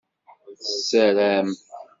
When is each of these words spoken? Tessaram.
Tessaram. 0.61 1.47